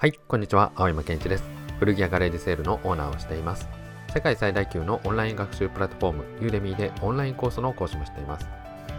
[0.00, 0.72] はい、こんにちは。
[0.76, 1.44] 青山健一です。
[1.78, 3.68] 古着屋ガレージセールのオーナーをしています。
[4.14, 8.48] 世界最大級のオンライン学習プラットフォーム、ユーデミーでオンラインコースの講師もしています。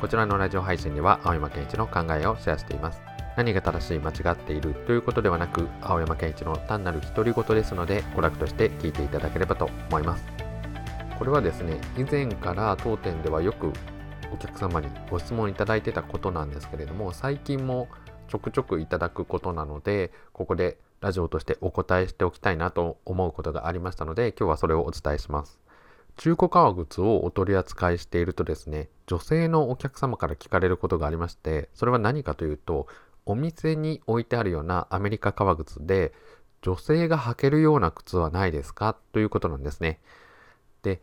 [0.00, 3.02] こちらのラジオ配信では、青山健一の考えをシェアしています。
[3.36, 10.24] 何が正しい、間違っているということではなく、青山健一の単なる独り言ですので、娯楽として聞いていただければと思います。
[11.18, 13.72] これはですね、以前から当店ではよく
[14.32, 17.88] お客様にご質問いただいてたことなんですけれども、最近も
[18.28, 25.60] ちょくちょくいただくことなので、ここでラジオとしてお答えしておきたいなと思うことがありましたので、今日はそれをお伝えします。
[26.16, 32.86] 中古革靴をお取り扱いしているとですね、女性のお客様から聞かれることがありまして、それは何かというと、
[33.26, 36.12] お店に置いてあるようなアメリカ革靴で、
[36.62, 38.96] 女性が履けるような靴はないですか？
[39.12, 40.00] ということなんですね。
[40.82, 41.02] で、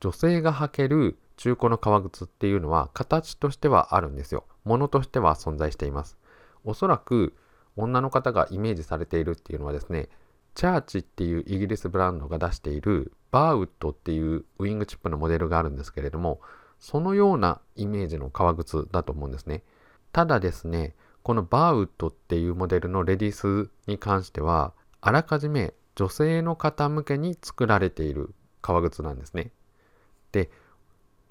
[0.00, 4.44] 女性が履ける中古の革靴っていうのは形としてはあるんですよ。
[4.62, 6.16] ものとしては存在しています。
[6.62, 7.34] おそらく
[7.74, 10.08] 女の方がイメージされているっていうのはですね、
[10.54, 16.40] チャーチっていうイギリスブランドが出しているバーウッドっていうウィングチップのモデルがあるんですけれども、
[16.78, 19.64] そのようなイメージの革靴だと思うんですね。
[20.12, 20.94] ただですね、
[21.24, 29.50] このバーウッドっていうモデルのレディースに関しては、あらかじめ女性の方向けに作られている革靴なんですね。
[30.30, 30.48] で、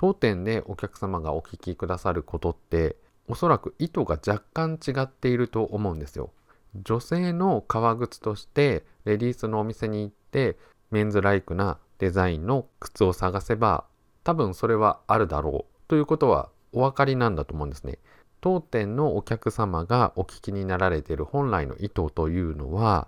[0.01, 2.95] 当店でお客様がお聞きくださることって、
[3.27, 6.31] おそらく意図が若干違っていると思うんですよ。
[6.73, 10.57] 女性の革靴としてレディースのお店に行って
[10.89, 13.83] メンズライクなデザインの靴を探せば
[14.23, 17.99] 多分それはあるだろうということはお分かりなんだと思うんですね。
[18.39, 23.07] 当店のお客様がお聞きになられている本来の意図というのは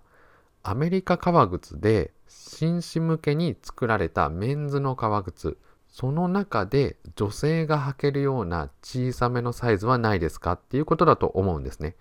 [0.62, 5.58] アメリカ革靴で紳士向けに作られたメンズの革靴
[5.94, 11.96] その中で女性が履けるような小さめのサイズはないですかっていうことだと思うんですね。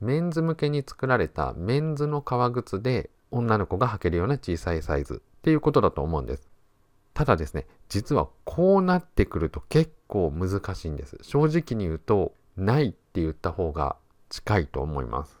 [0.00, 6.48] メンズ向けに作られたメンズの革靴で女の子が履けるような小さいサイズっていうことだと思うんです。
[7.12, 11.18] ただですね、実はこうなってくると結構難しいんです。
[11.20, 13.96] 正直に言うと、ないって言った方が
[14.30, 15.38] 近いと思います。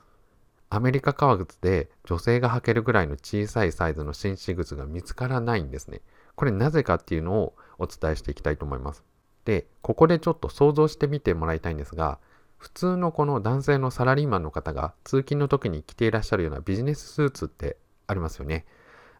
[0.68, 6.02] アメリカ革靴で女性が履けるぐらいの小さいサイズの紳士靴が見つからないんですね。
[6.36, 9.04] これなぜかっていうのをお伝えしていきたいと思います。
[9.44, 12.18] で、ここでちょっと想像してみてもらいたいんですが、
[12.56, 17.76] 普通のこの男性のサラリーマンの方が通勤の時に着ていらっしゃるようなビジネススーツって
[18.06, 18.64] ありますよね。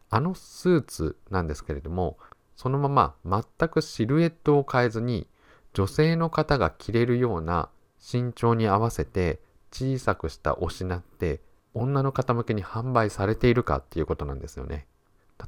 [0.09, 2.17] あのスーツなんですけれども、
[2.55, 5.27] そのまま全くシルエットを変えずに
[5.73, 9.41] 女性の方が着れるような身長に合わせて
[9.71, 11.41] 小さくしたお品って
[11.73, 14.87] 女の方向けに販売されているかっていうことなんですよね。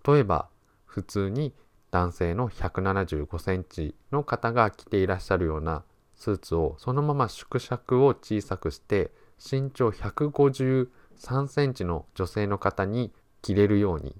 [0.06, 0.50] 例えば
[0.85, 1.53] 普通に
[1.92, 5.84] 男性の175センチの方が着ていらっしゃるような
[6.16, 13.12] スーツをそのまま縮尺を小さくして身長153センチの女性の方に
[13.42, 14.16] 着れるように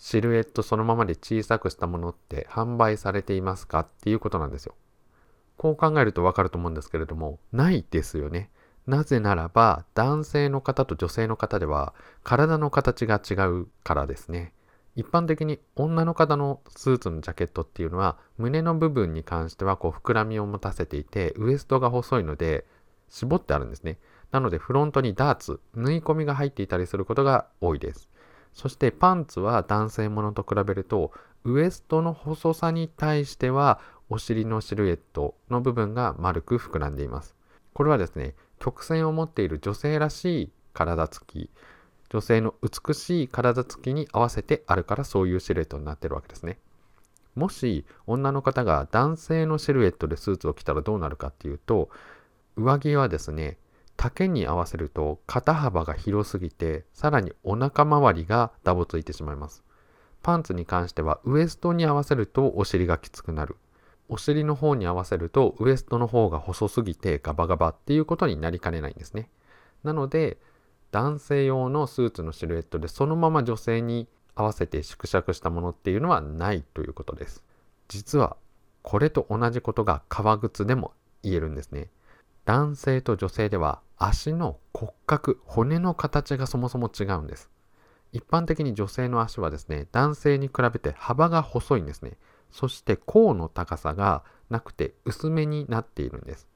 [0.00, 4.74] シルエットそのままで小さくしたものって販売されていますかっていうことなんですよ。
[5.58, 8.50] こう考えるとわかると思うんですけれども、ないですよね。
[8.86, 11.92] なぜならば男性の方と女性の方では
[12.24, 14.54] 体の形が違うからですね。
[14.96, 22.64] 一般的に女の方のスーツのジャケットっていうのは胸の部分に関してはこう膨らみを持たせていてウエストが細いので
[23.08, 23.98] 絞ってあるんですね。
[24.32, 28.08] なのでフロントにダーツ、縫い込みが入っていたりすることが多いです。
[28.52, 31.12] そしてパンツは男性ものと比べると
[31.44, 37.36] ウエストの細さに対してはお尻のシルエットの部分が丸く膨らんでいます。
[37.72, 41.48] これはですね、曲線を持っている女性らしい体つき、
[42.10, 46.58] 女性の美しい体つきに合わせてあるからそういうシルエットになってるわけですね。
[47.36, 51.88] もし女の方が男性のシルエットでスーツを着たらどうなるかっていうと
[52.56, 53.56] 上着はですね
[53.96, 59.62] 丈に合わせると肩幅が広すぎてさらにお腹周りがダボついてしまいます。
[60.22, 63.56] パンツに関してはウエストに合わせるとお尻がきつくなる。
[64.08, 69.30] お尻の方に合わせるとウエストの方が細すぎてガバガバっていうことになりかねないんですね。
[69.84, 70.38] なので
[70.90, 77.44] 男性用のスーツのシルエットでそのまま女性に合わせて縮尺したものっていうのはないということです。
[77.88, 78.36] 実は
[78.82, 80.92] これと同じことが革靴でも
[81.22, 81.90] 言えるんですね。
[82.44, 87.50] 男性と女性では足の骨格、骨の形がそもそも違うんです。
[88.12, 92.16] 一般的に女性の足はですね、男性に比べて幅が細いんですね。
[92.50, 96.48] そして甲の高さがなくて薄めになっているんです。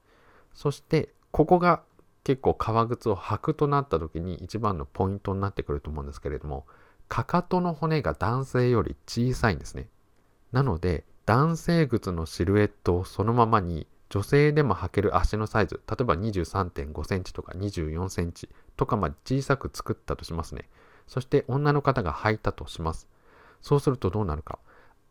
[0.53, 1.83] そしてここが
[2.25, 6.65] 結構革靴を履くとなった時に一番のポイントになってくると思うんですけれども
[7.07, 9.87] かかとの骨が男性より小さいんですね。
[10.51, 20.67] なので男性靴のシルエットをそのままに女性でも履ける足のサイズ例えば23.5センチとか24センチとかまで小さく作ったとしますね。
[21.05, 23.07] そして女の方が履いたとします。
[23.61, 24.57] そうするとどうなるか。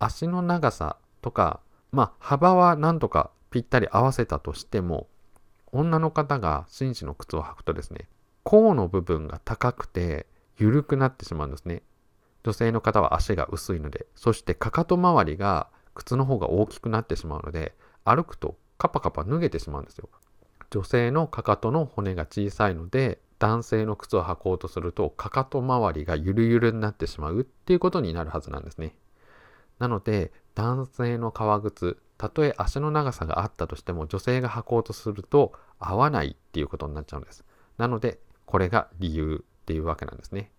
[0.00, 1.60] 足の長さとか
[1.92, 5.06] まあ幅はなんとかぴったり合わせたとしても
[5.74, 8.08] 女の方が紳士の靴を履くとですね
[8.44, 10.26] 甲の部分が高くて
[10.56, 11.82] 緩くなってしまうんですね。
[12.44, 17.74] 女性の方は足が薄いのでそしてかかと周りが靴の方が大きくなってしまうので
[18.04, 20.08] 歩くとカパカパ脱げてしまうんですよ。
[20.70, 28.94] 女性のかかとの骨が小さいので男性の靴を履こうとするとかかと周りがゆるゆるになってしまうっていうことになるはずなんですね。
[29.78, 37.44] なので男性の革靴たとえ足の長さがあったとしても女性が履こうとすると合わないっていうことになっちゃうんです。
[37.78, 40.50] なのでこれが理由っていうわけなんですね。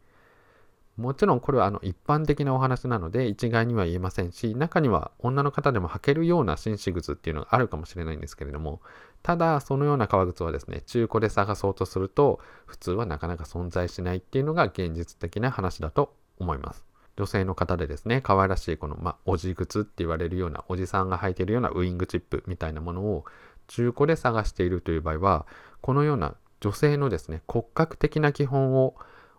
[0.98, 8.81] もちろんこれはあの一般的なお話なので一概には言えませんし中には女の方でも履けるような紳士靴っていうのがあるかもしれないんですけれども
[9.22, 16.86] ただそのような革靴はですね中古で探そうとすると普通はなかなか存在しないっていうのが現実的な話だと思います。
[17.18, 23.26] 女性の方でですね可愛らしいこの、まあ、おじ靴って言われるようなおじさんが履いているようなウイングチップみたいなものを
[23.68, 25.46] 中古で探しているという場合は
[25.82, 28.96] このような女性のですね骨格的な基本を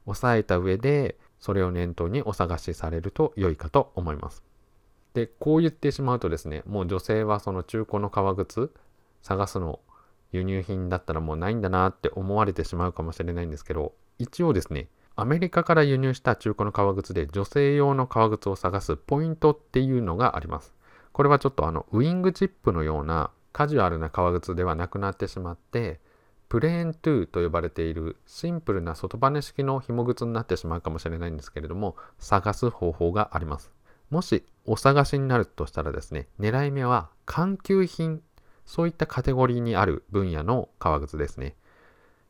[0.06, 4.42] 押さえた上でそれを念頭にお探しされると良いかと思います。
[5.16, 8.70] で、こう言ってしまうとですね、もう女性はその中古の革靴
[9.22, 9.80] 探すの
[10.30, 20.74] 輸入品だったらもうないんだなって思われてしまうかもしれないんですけど、一応ですね、アメリカから輸入した中古の革靴で女性用の革靴を探すポイントっていうのがあります。
[21.12, 25.98] これはちょっとあのウイングチップのようなカジュアルな革靴ではなくなってしまって
[26.50, 33.72] プレーントゥーと呼ばれているシンプルな外バネ式の紐靴になってしまうかもしれないんですけれども探す方法があります
[34.10, 38.20] もしお探しになるとしたらですね狙い目は環球品
[38.66, 41.56] そういったカテゴリーにある分野の革靴ですね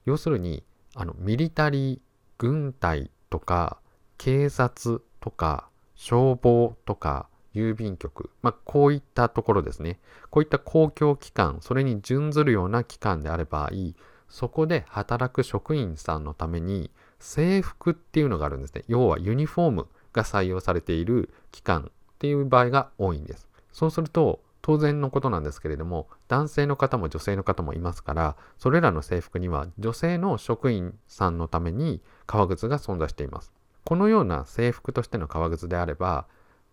[0.04, 0.62] 要するに
[0.94, 2.05] あのミリタリー
[2.38, 3.78] 軍隊とか
[4.18, 9.98] 警察とか消防とか郵便局、まあ、こういったところですね。
[10.30, 13.96] こういった公共機関、それに準ずるような機関であればいい、
[14.28, 18.84] そこで働く職員さんのために制服っていうのがあるんですね。
[18.88, 23.48] 要はユニフォームが採用されている機関っていう場合が多いんです。
[23.72, 33.52] そうすると、当然のことなんですけれども、男性の方も女性の方もいますから、それらの制服には女性の職員さんのために革靴が存在しています。
[33.84, 36.26] このような制服としての革靴であれば、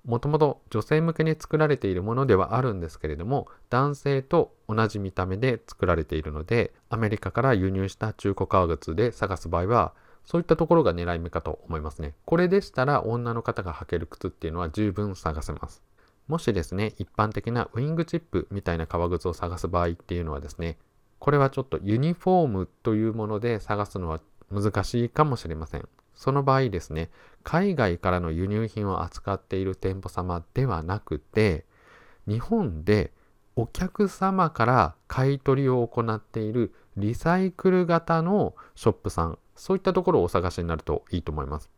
[0.05, 9.93] もともと女性向けに作られているものではあるんですけれども男性と同じ見た目で作られているのでアメリカから輸入した中古革靴で探す場合は
[10.25, 15.81] そういったところが狙い目かと思いますねこれでしたら女の方が履ける靴っていうのは十分探せます
[16.27, 20.77] もしですね一般的なウィングチップみたいな革靴を探す場合っていうのはですね
[21.19, 24.19] これはちょっとユニフォームというもので探すのは
[24.51, 27.09] 難しいかもしれませんその場合ですね、
[27.43, 31.65] 海外からの輸入品を扱っている店舗様ではなくて、
[32.27, 33.11] 日本で
[33.55, 41.69] お客様から買い取りを行っているリサイクル型のショップさん、そういったところをお探しになるといいと思います。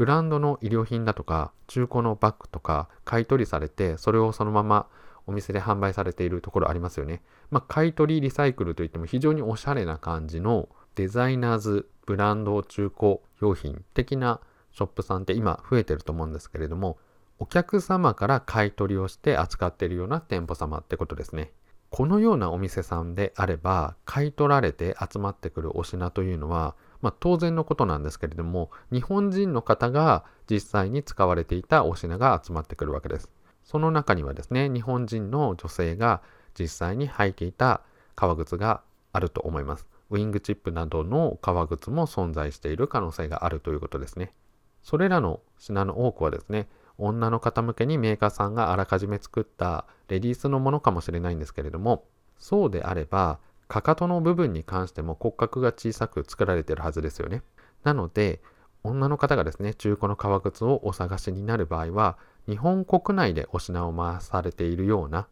[0.00, 4.86] ブランドの衣料品だとか、中古のバッグとか買い取りされて、それをそのまま
[5.26, 7.20] お店で販売されているところありますよね。
[7.50, 14.40] まあ、買い取りリサイクルといっても非常におしゃれな感じのデザイナーズブランド中古用品的な
[14.72, 16.96] ショップさんって今増えてると思うんですけれども
[17.38, 21.52] お客様から買い取りをして扱っているような店舗様ってことですね
[21.90, 33.30] このようなお店さんであれば買い取られて集まってくるお品というのは、まあ、当然のことなんですけれども日本人の方が実際に使われていたお品が集まってくるわけです
[33.64, 36.22] その中にはですね日本人の女性が
[36.58, 37.82] 実際に履いていた
[38.14, 44.32] 革靴があると思いますウィングチップなどの革靴も存在している可能性があるということですね。
[44.82, 52.04] それらの品の多くはですね、女の方向けにメーカーさんがあらかじめ作ったレディースのものかもしれないんですけれども、
[52.38, 53.38] そうであれば、
[53.70, 57.42] かかとの部分に関しても骨格が小さく作られてるはずですよね。
[57.84, 58.42] なので、
[58.82, 65.28] 女の方がですね、中古の革靴をお探しになる場合は、日本国内でお品を回されているような、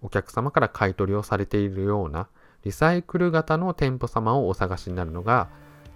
[0.00, 2.28] お客様から買い取りをされているような
[2.64, 5.48] リサイクル型の店舗様をお探しになるのが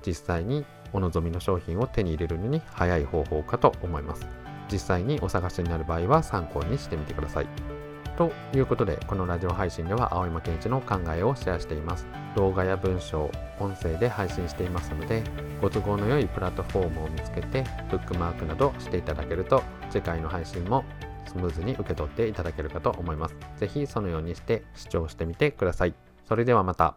[0.07, 4.27] 実際にお望みの商品を手に入れるのに早い方法かと思います。
[4.71, 7.76] 実際にお探しになる場合は参考にしてみてください。
[8.17, 12.07] ということで、このラジオ配信では青山健一の考えをシェアしています。
[12.35, 13.31] 動画や文章、
[13.61, 15.23] 音声で配信していますので、
[15.61, 20.85] ご都合の良いプラットフォームを見つけて、ブックマークなどしていただけると、次回の配信も
[21.27, 23.37] スムーズに受け取っていただけるかと思います。
[23.59, 25.95] ぜひそのようにして視聴してみてください。
[26.27, 26.97] それではまた。